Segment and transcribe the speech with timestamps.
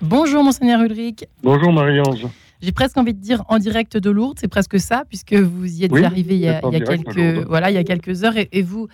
[0.00, 1.24] Bonjour Monseigneur Ulrich.
[1.42, 2.26] Bonjour Marie-Ange.
[2.60, 5.84] J'ai presque envie de dire en direct de Lourdes, c'est presque ça, puisque vous y
[5.84, 8.88] êtes arrivé il y a, quelques, voilà, il y a quelques heures et, vous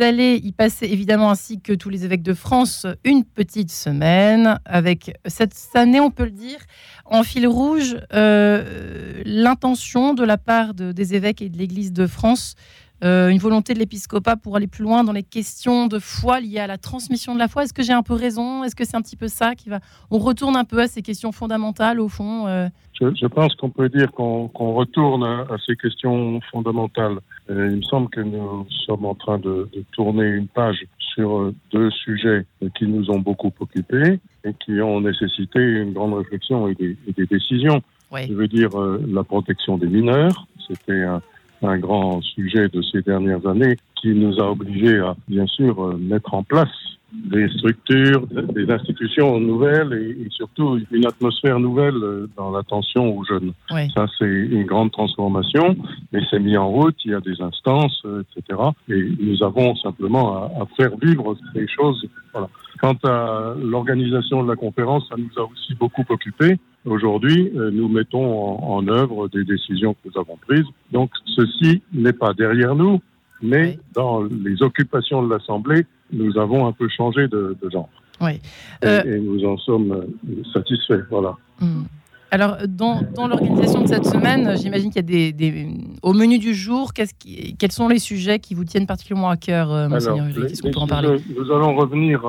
[0.00, 5.14] allez y passer évidemment ainsi que tous les évêques de France une petite semaine avec
[5.26, 6.58] cette année, on peut le dire,
[7.04, 12.56] en fil rouge, euh, l'intention de la part des évêques et de l'Église de France
[13.02, 16.60] euh, une volonté de l'épiscopat pour aller plus loin dans les questions de foi liées
[16.60, 17.64] à la transmission de la foi.
[17.64, 18.62] Est-ce que j'ai un peu raison?
[18.62, 19.80] Est-ce que c'est un petit peu ça qui va?
[20.12, 22.68] On retourne un peu à ces questions fondamentales au fond euh?
[23.00, 27.18] je, pense qu'on peut dire qu'on retourne à, ces questions fondamentales.
[27.48, 31.90] il me semble que nous sommes en train de, tourner une page sur euh, deux
[31.90, 32.46] sujets
[32.78, 37.82] qui nous ont beaucoup occupés et qui ont nécessité une grande réflexion et des, décisions.
[38.14, 38.70] Je veux dire
[39.08, 40.46] la protection des mineurs.
[40.68, 41.20] C'était un
[41.62, 45.96] un grand sujet de ces dernières années qui nous a obligés à, bien sûr, euh,
[45.96, 46.68] mettre en place
[47.12, 53.52] des structures, des institutions nouvelles et, surtout une atmosphère nouvelle euh, dans l'attention aux jeunes.
[53.94, 55.76] Ça, c'est une grande transformation,
[56.12, 58.58] mais c'est mis en route, il y a des instances, euh, etc.
[58.88, 62.06] Et nous avons simplement à, à faire vivre ces choses.
[62.32, 62.48] Voilà.
[62.80, 66.58] Quant à l'organisation de la conférence, ça nous a aussi beaucoup occupés.
[66.84, 70.66] Aujourd'hui, euh, nous mettons en, œuvre des décisions que nous avons prises.
[70.90, 73.00] Donc, ceci n'est pas derrière nous,
[73.40, 77.88] mais dans les occupations de l'Assemblée, nous avons un peu changé de, genre.
[78.20, 78.40] Oui.
[78.84, 81.04] Euh, et, nous en sommes euh, satisfaits.
[81.08, 81.36] Voilà.
[81.60, 81.84] Hmm.
[82.32, 85.68] Alors, dans, dans l'organisation de cette semaine, j'imagine qu'il y a des,
[86.02, 89.88] Au menu du jour, qui, quels sont les sujets qui vous tiennent particulièrement à cœur,
[89.88, 91.20] Monseigneur Qu'est-ce qu'on peut en parler?
[91.36, 92.24] Nous allons revenir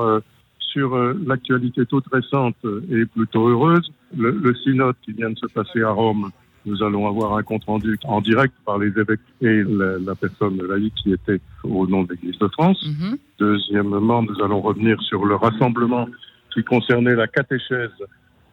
[0.74, 2.56] sur euh, l'actualité toute récente
[2.90, 3.90] et plutôt heureuse.
[4.16, 6.30] Le, synode qui vient de se passer à Rome,
[6.66, 10.94] nous allons avoir un compte rendu en direct par les évêques et la, personne laïque
[10.94, 12.84] qui était au nom de l'Église de France.
[12.86, 13.18] Mhm.
[13.38, 16.08] Deuxièmement, nous allons revenir sur le rassemblement
[16.52, 17.90] qui concernait la catéchèse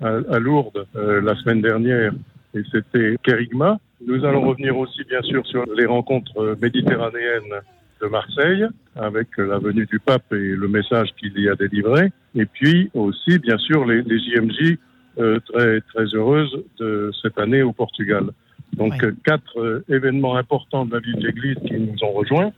[0.02, 2.12] à, Lourdes euh, la semaine dernière
[2.56, 3.78] et c'était Kerigma.
[4.06, 7.62] Nous allons revenir aussi bien sûr sur les rencontres méditerranéennes
[8.02, 12.12] de Marseille avec la venue du pape et le message qu'il y a délivré.
[12.36, 14.78] Et puis aussi, bien sûr, les, JMJ
[15.22, 18.32] euh, très, très heureuses de cette année au Portugal.
[18.74, 18.94] Donc
[19.24, 22.52] quatre euh, événements importants de la vie de l'Église qui nous ont rejoints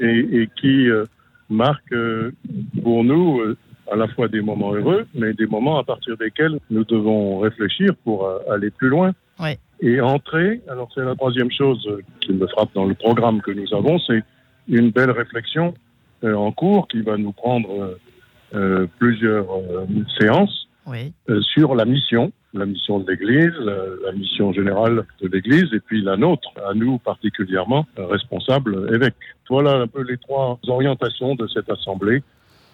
[0.00, 1.04] et, qui euh,
[1.48, 1.94] marquent
[2.82, 3.40] pour nous
[3.90, 7.94] à la fois des moments heureux, mais des moments à partir desquels nous devons réfléchir
[8.02, 9.12] pour aller plus loin.
[9.80, 11.86] Et entrer, alors c'est la troisième chose
[12.20, 14.22] qui me frappe dans le programme que nous avons, c'est
[14.68, 15.74] une belle réflexion
[16.24, 17.98] euh, en cours qui va nous prendre euh,
[18.54, 18.86] euh,
[20.84, 25.80] plusieurs séances sur la mission, la mission de l'Église, la, mission générale de l'Église, et
[25.80, 29.14] puis la nôtre, à nous particulièrement, responsables évêques.
[29.48, 32.22] Voilà un peu les trois orientations de cette assemblée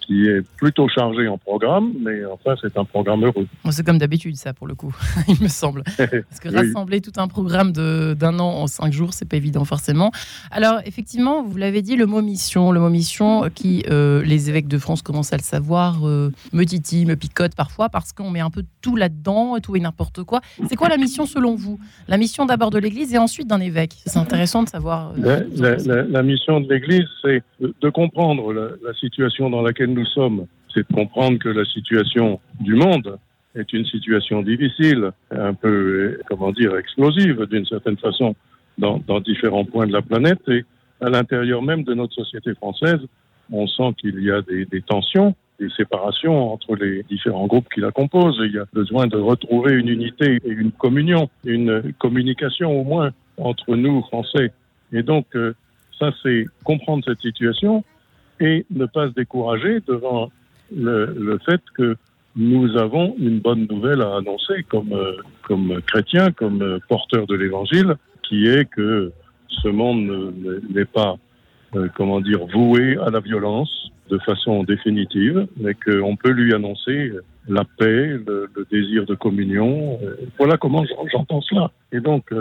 [0.05, 3.47] qui est plutôt chargé en programme, mais enfin, c'est un programme heureux.
[3.69, 4.93] c'est comme d'habitude, ça, pour le coup,
[5.27, 5.83] il me semble.
[5.97, 10.11] Parce que rassembler tout un programme d'un an en cinq jours, c'est pas évident, forcément.
[10.51, 14.67] Alors, effectivement, vous l'avez dit, le mot mission, le mot mission, qui, euh, les évêques
[14.67, 18.41] de France commencent à le savoir, euh, me titille, me picote parfois, parce qu'on met
[18.41, 20.41] un peu tout là-dedans, tout et n'importe quoi.
[20.67, 21.79] C'est quoi la mission selon vous?
[22.07, 25.13] La mission d'abord de l'Église et ensuite d'un évêque C'est intéressant de savoir.
[25.23, 25.43] Euh,
[26.09, 30.93] la, mission de l'Église, c'est de comprendre la situation dans laquelle nous sommes, c'est de
[30.93, 33.17] comprendre que la situation du monde
[33.55, 38.35] est une situation difficile, un peu, comment dire, explosive d'une certaine façon
[38.77, 40.41] dans, différents points de la planète.
[40.47, 40.63] Et
[41.01, 42.99] à l'intérieur même de notre société française,
[43.51, 47.91] on sent qu'il y a des, tensions, des séparations entre les différents groupes qui la
[47.91, 48.41] composent.
[48.45, 53.11] Il y a besoin de retrouver une unité et une communion, une communication au moins
[53.37, 54.51] entre nous, Français.
[54.93, 55.53] Et donc, euh,
[55.99, 57.83] ça, c'est comprendre cette situation,
[58.41, 60.31] et ne pas se décourager devant
[60.75, 61.95] le, fait que
[62.35, 65.13] nous avons une bonne nouvelle à annoncer comme, euh,
[65.43, 69.11] comme chrétiens, comme euh, porteurs de l'Évangile, qui est que
[69.49, 70.33] ce monde
[70.69, 71.17] n'est pas,
[71.75, 77.11] euh, comment dire, voué à la violence de façon définitive, mais qu'on peut lui annoncer
[77.47, 79.99] la paix, le, désir de communion.
[80.37, 81.71] Voilà comment j'entends cela.
[81.91, 82.33] Et donc,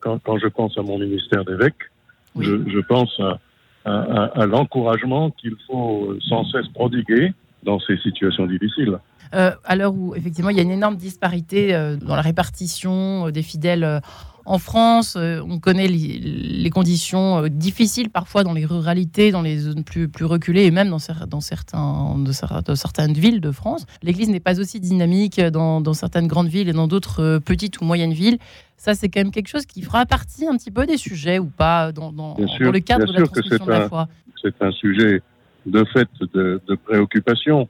[0.00, 1.90] quand, quand, je pense à mon ministère d'évêque,
[2.38, 3.38] je, je pense à,
[3.84, 7.32] à, l'encouragement qu'il faut sans cesse prodiguer
[7.62, 8.98] dans ces situations difficiles.
[9.34, 13.26] Euh, à l'heure où effectivement il y a une énorme disparité euh, dans la répartition
[13.26, 14.00] euh, des fidèles
[14.48, 20.08] en France, on connaît les, conditions difficiles parfois dans les ruralités, dans les zones plus,
[20.08, 23.84] plus reculées et même dans, dans, certains, de, certaines villes de France.
[24.02, 27.84] L'Église n'est pas aussi dynamique dans, dans, certaines grandes villes et dans d'autres petites ou
[27.84, 28.38] moyennes villes.
[28.78, 31.46] Ça, c'est quand même quelque chose qui fera partie un petit peu des sujets ou
[31.46, 34.08] pas dans, dans, le cadre de la transmission de la foi.
[34.40, 35.20] C'est un sujet
[35.66, 37.68] de fait de, préoccupation.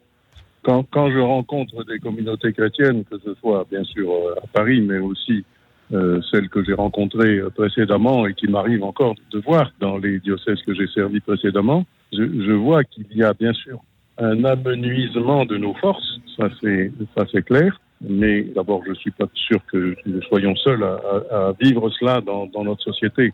[0.63, 4.11] quand, quand, je rencontre des communautés chrétiennes, que ce soit bien sûr
[4.43, 5.45] à Paris, mais aussi
[5.93, 10.61] euh, celles que j'ai rencontrées précédemment et qui m'arrive encore de voir dans les diocèses
[10.67, 13.81] que j'ai servis précédemment, je, je vois qu'il y a bien sûr
[14.19, 17.79] un amenuisement de nos forces, ça c'est ça c'est clair.
[18.01, 21.01] Mais d'abord, je suis pas sûr que nous soyons seuls à,
[21.31, 23.33] à, à vivre cela dans, dans, notre société.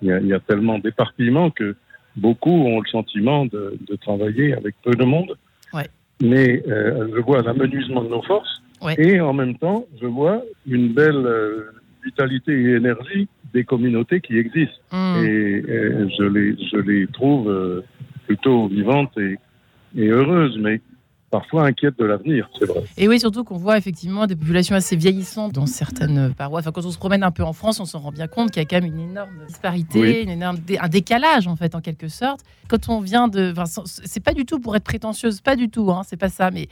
[0.00, 1.76] Il y, a, il y, a, tellement d'éparpillement que
[2.16, 5.36] beaucoup ont le sentiment de, de travailler avec peu de monde.
[5.74, 5.86] Ouais.
[6.22, 8.94] Mais euh, je vois l'amenuisement de nos forces ouais.
[8.98, 11.70] et en même temps, je vois une belle euh,
[12.06, 14.80] vitalité et énergie des communautés qui existent.
[14.92, 15.24] Mmh.
[15.24, 17.84] Et, et, je, les, je les trouve euh,
[18.26, 19.36] plutôt vivantes et,
[19.96, 20.58] et heureuses.
[20.60, 20.80] Mais
[21.30, 22.82] parfois inquiète de l'avenir, c'est vrai.
[22.96, 26.64] Et oui, surtout qu'on voit effectivement des populations assez vieillissantes dans certaines paroisses.
[26.64, 28.62] Enfin, quand on se promène un peu en France, on s'en rend bien compte qu'il
[28.62, 30.20] y a quand même une énorme disparité, Oui.
[30.22, 32.40] une énorme dé- un décalage en fait, en quelque sorte.
[32.68, 35.90] Quand on vient de, enfin, c'est pas du tout pour être prétentieuse, pas du tout,
[35.90, 36.68] hein, c'est pas ça, mais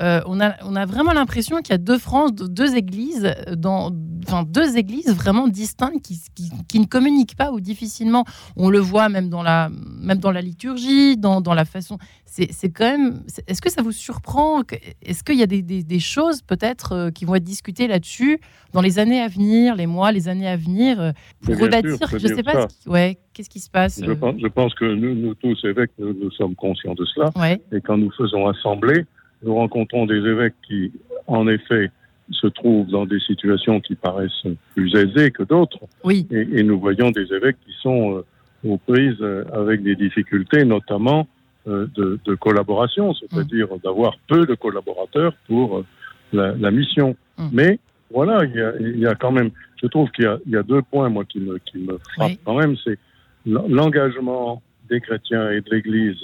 [0.00, 3.54] euh, on a, on a vraiment l'impression qu'il y a deux France, deux- églises, euh,
[3.56, 3.90] dans,
[4.26, 8.24] enfin deux églises vraiment distinctes qui, qui, qui ne communiquent pas ou difficilement.
[8.56, 9.70] On le voit même dans la,
[10.00, 11.98] même dans la liturgie, dans, dans la façon.
[12.26, 13.22] C'est quand même.
[13.46, 14.60] Est-ce que ça vous surprend
[15.00, 18.40] Est-ce qu'il y a des, des- des choses peut-être euh, qui vont être discutées là-dessus
[18.74, 22.18] dans les années à venir, les mois, les années à venir, pour rebâtir sûr, je
[22.18, 22.52] Je sais pas.
[22.52, 22.68] ça.
[22.68, 25.58] ce qui- ouais, qu'est-ce qui se passe Je pense, je pense que nous, nous tous
[25.64, 27.30] évêques, nous, nous sommes conscients de cela.
[27.36, 29.06] Ouais, Et quand nous faisons assemblée,
[29.42, 30.92] nous rencontrons des évêques qui,
[31.26, 31.90] en effet,
[32.30, 35.78] se trouvent dans des situations qui paraissent plus aisées que d'autres.
[36.04, 38.24] oui, Et, et nous voyons des évêques qui sont euh,
[38.68, 41.28] aux prises euh, avec des difficultés, notamment
[41.68, 45.84] euh, de, de collaboration, c'est-à-dire d'avoir peu de collaborateurs pour
[46.32, 47.14] la, la mission.
[47.38, 47.48] Mm.
[47.52, 47.78] Mais
[48.10, 49.50] voilà, il y, a, il y a quand même,
[49.80, 51.98] je trouve qu'il y a, il y a deux points, moi, qui me, qui me
[52.14, 52.38] frappent Oui.
[52.44, 52.98] quand même, c'est
[53.46, 56.16] l'engagement des chrétiens et de l'Église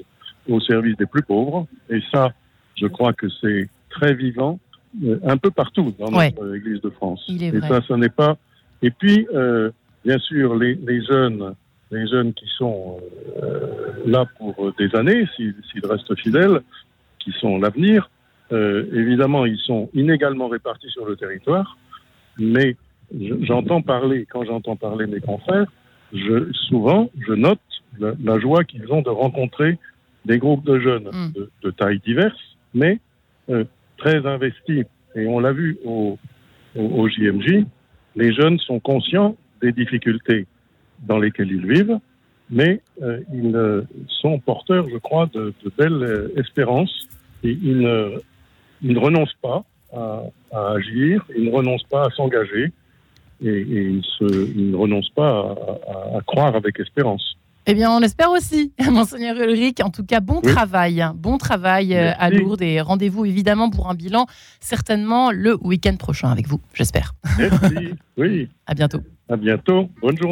[0.48, 1.66] au service des plus pauvres.
[1.90, 2.32] Et ça,
[2.76, 4.58] je crois que c'est très vivant
[5.04, 6.30] euh, un peu partout dans Ouais.
[6.38, 7.24] notre Église de France.
[7.28, 7.68] Il est et vrai.
[7.68, 8.36] ça, ce n'est pas.
[8.82, 9.70] Et puis, euh,
[10.04, 11.54] bien sûr, les, les jeunes,
[11.90, 12.98] les jeunes qui sont
[13.42, 13.68] euh,
[14.06, 16.60] là pour des années, s'ils s'ils restent fidèles,
[17.18, 18.10] qui sont l'avenir,
[18.52, 21.76] euh, évidemment, ils sont inégalement répartis sur le territoire.
[22.38, 22.76] Mais
[23.18, 25.70] je- j'entends parler, quand j'entends parler mes confrères,
[26.12, 27.60] je, souvent, je note
[27.98, 29.78] la, la joie qu'ils ont de rencontrer
[30.26, 31.32] des groupes de jeunes Mm.
[31.34, 32.98] de, de tailles diverses, mais
[33.50, 33.64] euh,
[33.98, 34.84] très investis.
[35.14, 36.18] Et on l'a vu au,
[36.76, 37.64] au, au JMJ,
[38.16, 40.46] les jeunes sont conscients des difficultés
[41.00, 41.98] dans lesquelles ils vivent,
[42.50, 47.08] mais euh, ils euh, sont porteurs, je crois, de, de belles euh, espérances.
[47.44, 48.18] Et ils ne,
[48.82, 49.64] ils ne renoncent pas
[49.94, 50.22] à,
[50.52, 52.72] à agir, ils ne renoncent pas à s'engager,
[53.44, 54.24] et, et ils, se,
[54.56, 57.36] ils ne renoncent pas à, à- à croire avec espérance.
[57.66, 59.78] Eh bien, on l'espère aussi, Monseigneur Ulrich.
[59.82, 60.52] En tout cas, bon Oui.
[60.52, 61.00] travail.
[61.00, 61.14] hein.
[61.16, 62.28] Bon travail euh, à.
[62.30, 64.26] Lourdes et rendez-vous évidemment pour un bilan,
[64.60, 67.14] certainement le week-end prochain avec vous, j'espère.
[67.38, 67.94] Merci.
[68.16, 69.00] oui, À bientôt.
[69.28, 69.88] à bientôt.
[70.00, 70.30] Bonne journée.